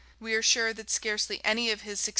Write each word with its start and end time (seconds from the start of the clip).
We 0.19 0.33
are 0.33 0.41
sure 0.41 0.73
that 0.73 0.89
scarcely 0.89 1.41
any 1.45 1.69
of 1.69 1.81
his 1.81 1.99
successors 1.99 2.05
did. 2.05 2.09